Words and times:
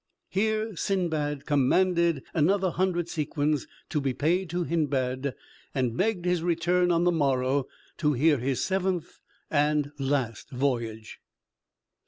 Here 0.29 0.75
Sindbad 0.75 1.45
commanded 1.45 2.23
another 2.33 2.71
hundred 2.71 3.07
sequins 3.07 3.67
to 3.89 4.01
be 4.01 4.15
paid 4.15 4.49
to 4.49 4.63
Hindbad, 4.63 5.35
and 5.75 5.95
begged 5.95 6.25
his 6.25 6.41
return 6.41 6.89
on 6.91 7.03
the 7.03 7.11
morrow 7.11 7.67
to 7.97 8.13
hear 8.13 8.39
his 8.39 8.63
seventh 8.65 9.19
and 9.51 9.91
last 9.99 10.49
voyage. 10.49 11.19